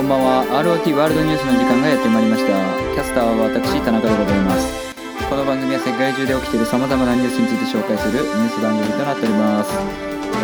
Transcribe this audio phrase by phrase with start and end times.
[0.00, 0.64] こんばんは。
[0.64, 2.56] ROT ワールドニュースの時間がやってまいりました。
[2.96, 4.96] キャスターは私田中でございます。
[5.28, 9.76] この番組は世界中で起きている様々なニュースについて紹介するニュース番組となっております、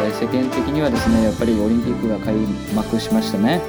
[0.04, 2.36] え世間的にはですねやっぱりオリンピックが開
[2.76, 3.62] 幕しましたね、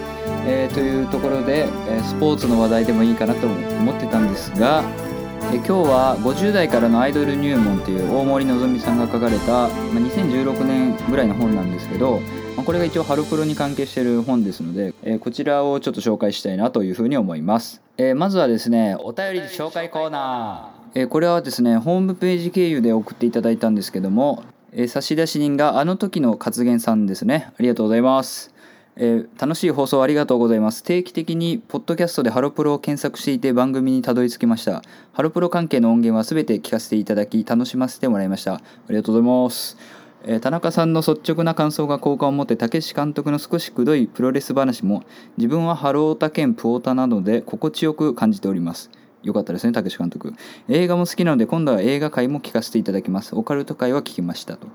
[0.43, 4.83] えーというところで、えスポーツの話題でもいいかなと思ってたんですが
[5.53, 12.19] え今日は50代からのアイドル入門という大森のぞみさんが書かれた、ま、2016年ぐらいの本なんですけど、
[12.57, 27.51] まあこれが一応ハロプロに関係している本ですので、えーこちらをちょっと紹介したいなというふうに思います、えーまずはですねお便り紹介コーナー、えーこれはですねホームページ経由で送っていただいたんですけども、えー差出人があの時の活言さんですね。
[27.59, 28.51] ありがとうございます。
[28.95, 30.83] えー楽しい放送ありがとうございます。
[30.83, 34.81] 定期的にポッドキャストでハロプロを検索していて番組にたどり着きました。
[35.13, 38.55] ハロプロ関係の音源はすべて聞かせていただき楽しませてもらいました。
[38.55, 39.77] ありがとうございます。
[40.25, 45.03] え田中さんの率直な感想が好感を持って武志監督の少しくどいプロレス話も
[45.37, 48.89] 自分はハロータ兼プオタなどで心地よく感じております
[49.23, 50.33] よかったですね武志監督
[50.69, 54.67] 映画も好きなので今度は映画界も聞かせていただきますオカルト界は聞きましたと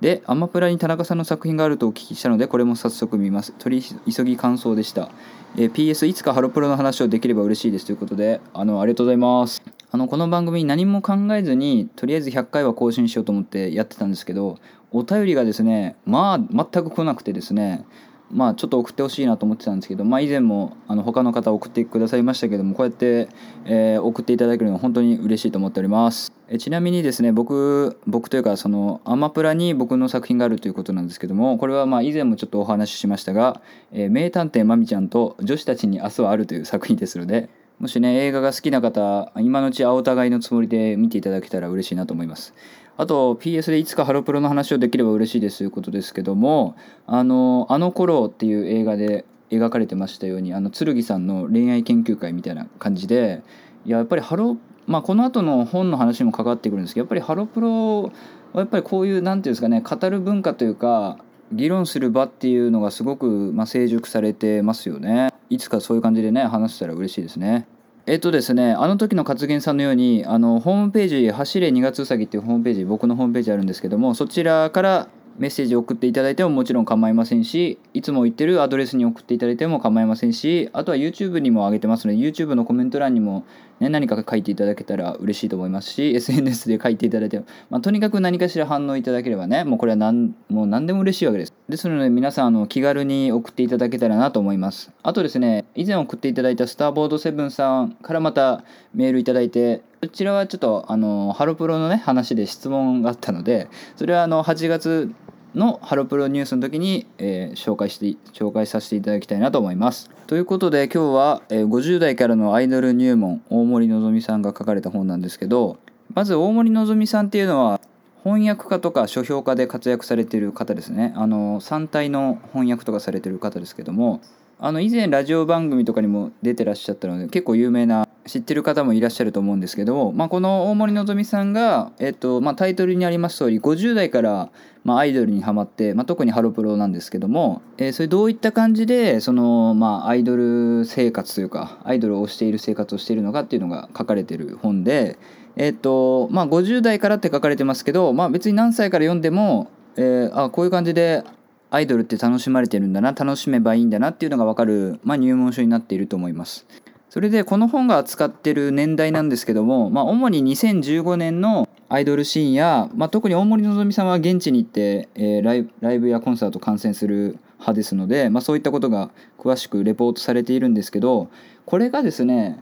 [0.00, 3.52] でアマプラに田中さんの作品があるとお聞きしたのでこれも早速見ます。
[3.58, 5.10] 取り急ぎ感想でした、
[5.56, 7.86] えー PS いつかハロプロの話をできれば嬉しいです。
[7.86, 9.79] ということであのありがとうございます。
[9.92, 14.58] あのこの番組何も考えずにとりあえず100回は更新しようと思ってやってたんですけど
[14.92, 17.84] お便りがですねまあ全く来なくてですね
[18.30, 23.28] まあちょっと送ってほしいなと思ってたんですけど、まあ、以前もあの他の方送ってくださいましたけどもこうやって、
[23.64, 26.32] えー送っていただけるのは本当に嬉しいと思っております。
[26.48, 33.60] えちなみにですね僕僕というかそのアマプラに僕の作品があるということなんですけどもこれはまあ以前もちょっとお話ししましたが
[33.92, 42.52] 「えー名探偵まみちゃんと女子たちに明日はある」という作品ですのでもしね映画が好きな方今のうちはお互いのつもりで見ていただけたら嬉しいなと思います。
[42.98, 53.42] あと PS でいつかハロプロの話をできれば嬉しいですということですけどもあの「あの頃」っていう映画で描かれてましたようにあの剣さんの恋愛研究会みたいな感じで
[53.86, 58.10] いややっぱりハロまあこの後の本の話も関わってくるんですけどやっぱりハロプロは
[58.56, 61.16] やっぱりこういうなんていうんですかね語る文化というか
[61.50, 65.30] 議論する場っていうのがすごく、まあ、成熟されてますよね。
[65.50, 67.66] いつかそういう感じでね話せたら嬉しいですね。
[68.06, 75.08] えっとですねあの時の活言さんのようにあのホームページ「走れ2月うさぎ」っていうホームページ僕のホームページあるんですけどもそちらから
[75.40, 83.46] メッセージを送っていただいてももちろん構いませんしいつも言ってるアドレスに送っていただいても構いませんしあとは YouTube にも上げてますので YouTube のコメント欄にも、
[83.80, 91.54] ね、何か書いていただけたら嬉しいと思いますし SNS で書いていただいても、まあ、とにかく何かしら反応いただければねもうこれは何もう何でも嬉しいわけです。
[91.70, 94.92] ですので皆さんあの気軽に送っていただけたらなと思います。
[95.02, 98.62] あとですね以前送っていただいたスターボードセブンさんからまた
[98.92, 105.14] メールいただいてこちらはちょっとあのハロプロのね話で質問があったのでそれはあの8月
[105.54, 110.10] のハロプロニュースの時に、えー紹介して紹介させていただきたいなと思います。
[110.26, 115.78] ということで今日は、えー50代からのアイドル入門大森のぞみさんが書かれた本なんですけど
[116.14, 117.80] まず大森のぞみさんっていうのは
[118.22, 124.20] 翻訳家とか書評家で活躍されている方ですねあの3体の翻訳とかされてる方ですけども
[124.62, 134.50] あの以前ラジオ番組とかにも出てらっしゃったので結構有名な知ってる方もいらっしゃると思うんですけども、まあ、この大森のぞみさんが、えっとまあ、タイトルにあります通り50代から、
[134.84, 145.18] まあ、アイドルにハマって、まあ、特にハロプロなんですけども、えーそれどういった感じでその、まあ、アイドル生活というかアイドルをしている生活をしているのかっていうのが書かれてる本で、
[145.56, 151.24] えっとまあ、50代からって書かれてますけど、まあ、別に何歳から読んでも、えーあこういう感じで
[151.70, 156.66] アイドルって楽しまれてるんだな楽しめばいいんだなっていうのが分かる、まあ、入門書になっていると思います。
[157.08, 171.30] それでこの本が扱ってる年代なんですけども、まあ、主に2015年のアイドルシーンや、まあ、特に大森のぞみさんは現地に行って、えーライブライブやコンサート観戦する派ですので、まあ、そういったことが詳しくレポートされているんですけど
[171.66, 172.60] これがですね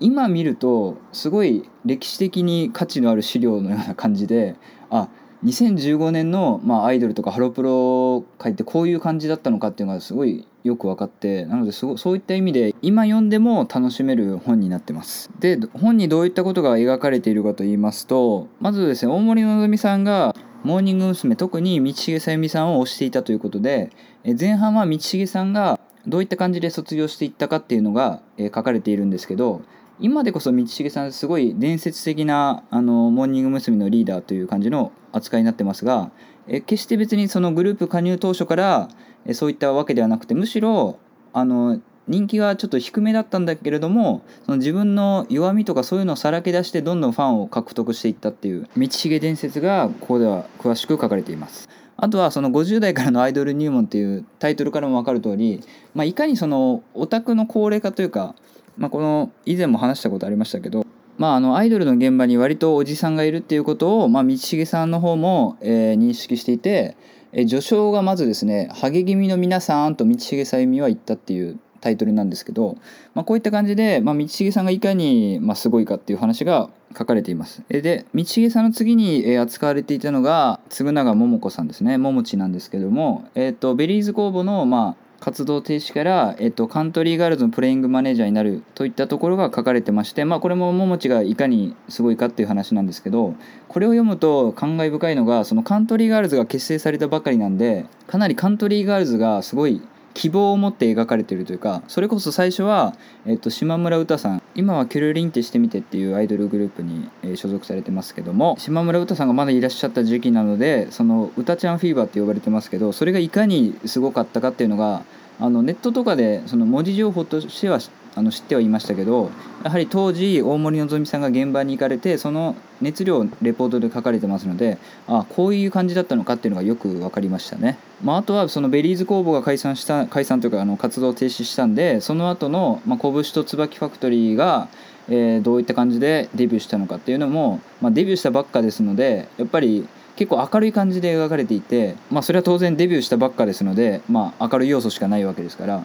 [0.00, 4.56] 今見るとすごい歴史的に価値のある資料のような感じで
[4.90, 5.08] あ
[5.44, 20.34] 2015年の、まあ、アイドルとかハロプロ界ってこういう感じだったのかっていうのがすごいよく分かってなのですごそういった意味で今読んでも楽しめる本になってますで本にどういったことが描かれているかと言いますとまずですね大森のぞみさんが
[20.64, 21.36] モーニング娘。
[21.36, 23.90] 特に道重さゆみさんを推していたということで
[24.24, 29.62] 前半は道重さんがどういった感じで卒業していったかっていうのが、書かれているんですけど
[30.00, 33.76] 今でこそ道重さんすごい伝説的なあのモーニング娘。
[33.76, 36.10] のリーダーという感じの扱いになってますが
[36.48, 38.88] え決して別にそのグループ加入当初から
[39.26, 40.98] えそういったわけではなくてむしろ
[41.32, 51.68] あの人気がちょっと低めだったんだけれどもその自分の弱みとかそういうのをさらけ出してどんどんファンを獲得していったっていう道重伝説がここでは詳しく書かれています。
[51.96, 55.62] あとはその50代からのアイドル入門っていうタイトルからも分かる通り、
[55.94, 58.34] まあ、いかにそのオタクの高齢化というか、
[58.76, 60.84] まあ、この以前も話したことありましたけど、
[61.16, 66.96] まあ、あのアイドルの現場に割とおじさんがいるっていうことを、まあ、道重さんの方も、え、認識していて、
[67.32, 72.78] えー、序章がまずですね「ハゲ気味の皆さん」と道重さゆみは言ったっていうタイトルなんですけど、
[73.12, 77.62] まあ、こういった感じで、まあ、道重さんがいかに、まあ、すごいかっていう話が書かれています。
[77.68, 93.34] えで道重さんの次に扱われていたのが嗣永桃子さんですね桃地なんですけども、えーと、ベリーズ工房の、まあ、活動停止から、えっと、カントリーガールズのプレイングマネージャーになるといったところが書かれてまして、まあ、これも桃地がいかにすごいかっていう話なんですけど
[93.68, 99.80] これを読むと感慨深いのがそのカントリーガールズが結成されたばかりなんでかなりカントリーガールズがすごい
[100.14, 102.94] 希望を持って描かれているというかそれこそ最初は、
[103.26, 115.02] えっと、島村詩さん今はキュルリンってしてみてっていうアイドルグループに、え、所属されてますけども島村詩さんがまだいらっしゃった時期なのでその歌ちゃんフィーバーって呼ばれてますけどそれがいかにすごかったかっていうのが
[115.40, 117.80] あのネットとかでその文字情報としては
[118.14, 119.32] あの知ってはいましたけど
[119.64, 124.78] やはり当時大森のぞみさんが現場に行かれてその熱量をレポートで書かれてますので
[125.08, 134.68] あこういう感じだったのかっていうのがよく分かりましたね、まあ、あとはそのベリーズ工房が解散した解散というかあの活動を停止したんでその後の、まあ、拳と椿ファクトリーが、
[135.08, 145.84] えー、どういった感じでデビューしたのかっていうのも、まあ、デビューしたばっかですのでやっぱり結構明るい感じで描かれていて、まあ、それは当然デビューしたばっかですので、まあ、明るい要素しかないわけですから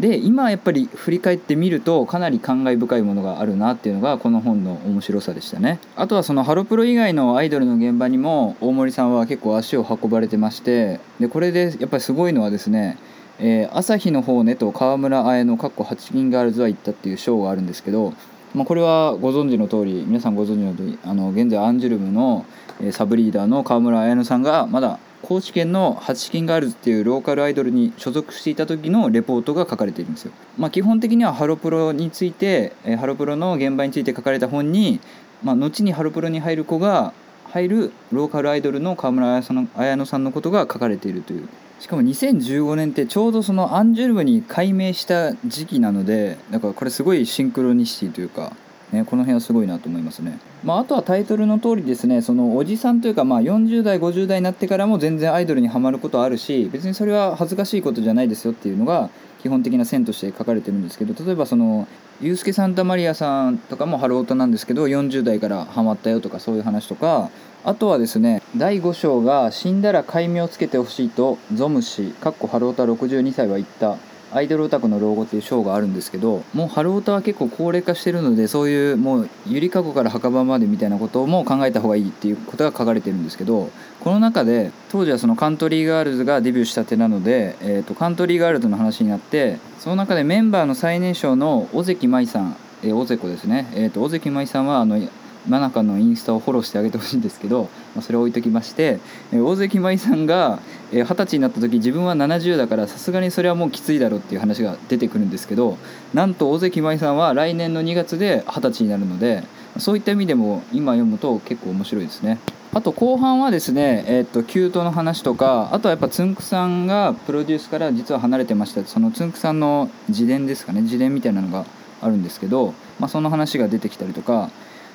[0.00, 5.80] で今やっぱり振り返ってみるとかなり感慨深いものがあるなっていうのがこの本の面白さでしたね。
[5.96, 12.96] あとはそのハロプロ以外のアイドルの現場にも大森さんは結構足を運ばれてましてでこれでやっぱりすごいのはですね
[13.38, 18.14] えー、朝日の方ねと川村綾のかっこ8人ガールズは行ったっていうショーがあるんですけど、
[18.54, 22.46] まあ、これはご存知の通り皆さんご存知の通りあの現在アンジュルムの
[22.92, 30.32] サブリーダーの川村綾乃さんがまだ高知県の八金ガールズっていうローカルアイドルに所属していた時のレポートが書かれているんですよ。
[30.58, 35.00] まあ、基本的にはハロプロについてハロプロの現場について書かれた本に、
[35.42, 37.12] まあ、後にハロプロに入る子が
[37.52, 41.48] 入るローカルアイドルの川村綾乃さんのことが書かれているという
[41.78, 48.56] しかも2015年ってちょうどそのアンジュルムに改名した時期なのでだからこれすごいシンクロニシティというか
[48.92, 50.38] ね、この辺はすごいなと思いますね。
[50.62, 59.10] まあ、あとはタイトルの通りですねそのおじさんというか、まあ、40代50代になってからも全然アイドルにはまることあるし別にそれは恥ずかしいことじゃないですよっていうのが
[59.42, 61.88] 基本的な線として書かれてるんですけど例えばその
[62.20, 67.30] ユースケ・サンタマリアさんとかもハロートなんですけど40代からハマったよとかそういう話とか
[67.64, 73.96] あとはですね第5章が死んだら戒名をつけてほしいとゾム氏かっこハロータ62歳は言った
[74.34, 83.70] アイドルオタクの老後っていう賞があるんですけどもう春オタは結構高齢化してるのでそういうもうゆりかごから墓場までみたいなことも考えた方がいいっていうことが書かれてるんですけど
[84.00, 94.98] この中で当時はそのカントリーガールズがデビューしたてなので、えー、とカントリーガールズの話になってその中でメンバーの最年少の尾関舞さんえー、尾関ですね、えーと、尾関舞さんはあの
[95.46, 97.64] 真中のインスタをフォローしてあげてほしいんですけど、
[97.94, 99.00] まあ、それを置いときまして、
[99.32, 100.60] えー、大関舞さんが
[100.92, 105.78] 二十、歳になった時自分は70だからさすがにそれはもうきついだろうっていう話が出てくるんですけど
[106.12, 109.42] なんと大関舞さんは来年の2月で二十歳になるので
[109.78, 112.38] そういった意味でも今読むと結構面白いですね。
[112.74, 121.66] あと後半はですね、えー、っとキュートの話とかあとはやっぱつんくさんがプロデュースから実は離れてましたそのつんくさんの自伝ですかね自伝みたいなのが
[122.00, 124.50] あるんですけど、まあ、その話が出てきたりとか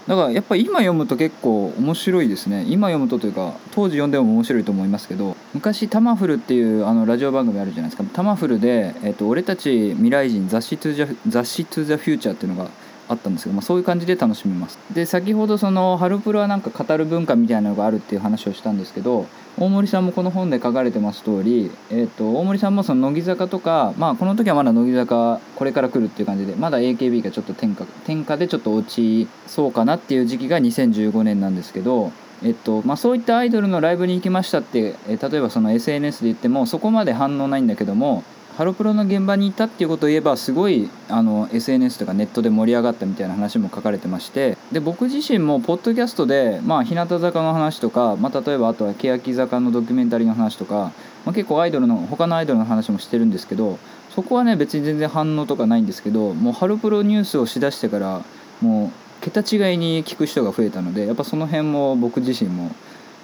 [0.07, 2.63] だからやっぱり今読むと結構面白いですね。
[2.67, 8.09] 今読むとというか当時読んでも面白いと思いますけど昔タマフルっていうあのラジオ番組あるじゃないですか。
[8.13, 12.69] タマフルで、えっと、俺たち未来人雑誌トゥザ雑誌トゥザフューチャーっていうのが
[13.09, 14.77] あったんですけど、まあ、そういう感じで楽しめます。
[14.93, 32.11] で先ほどそのハルプロはなんか語る文化みたいなのがあるっていう話をしたんですけど大森さんもこの本で書かれてます通り、えーと、大森さんもその乃木坂とか、まあ、この時はまだ乃木坂これから来るっていう感じでまだ AKB がちょっと天下天下でちょっと落ちそうかなっていう時期が2015年なんですけど
[32.43, 38.23] えっとまあ、そういったアイドルのライブに行きましたって、え例えばその SNS で言ってもそこまで反応ないんだけども
[38.57, 50.91] ハロプロの現場にいたっていうことを言えばすごいあの SNS とかネットで盛り上がったみたいな話も書かれてましてで僕自身もポッドキャストで、まあ、日向坂の話とか、まあ、例えばあとは欅坂のドキュメンタリーの話とか、
[51.23, 53.77] まあ、結構アイドルの他のアイドルの話もしてるんですけど
[54.09, 58.25] そこはね別に全然反応とかないんですけどもうハロプロニュースをしだしてから
[58.59, 62.71] もう桁違いに聞く人が増えたのでやっぱその辺も僕自身も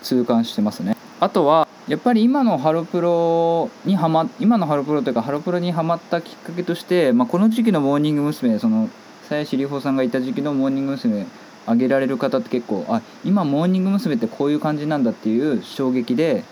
[0.03, 0.95] 痛感してますね。
[1.19, 8.57] あとはやっぱり今のハロプロにはま今のハロプロというかハロプロにはまったきっかけとして、まあ、この時期のモーニング娘。
[8.59, 8.89] その
[9.27, 11.25] 鞘師里穂さんがいた時期のモーニング娘。
[11.65, 14.15] 挙げられる方って結構あ今モーニング娘。
[14.15, 16.45] ってこういう感じなんだっていう衝撃で、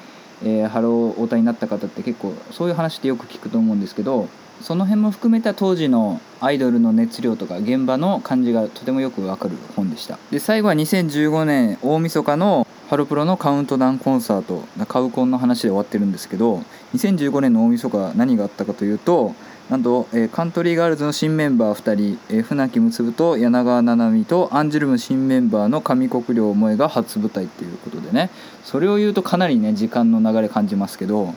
[0.43, 4.27] えー、ハロヲタになった方って結構そういう話ってよく聞くと思うんですけど
[4.61, 16.57] その辺も含めた当時のアイドルの熱量とか現場の感じがとてもよくわかる本でしたで最後は2015年大晦日のハロプロのカウントダウンコンサートカウコンの話で終わってるんですけど
[16.93, 19.33] 2015年の大晦日何があったかというと
[19.69, 28.29] なんと、えー、カントリーガールズの新メンバー2人、えー、船木結と柳川七海とアンジュルム新メンバーの上国領萌が初舞台っていうことでね
[28.65, 31.33] それを言うとかなりね時間の流れ感じますけど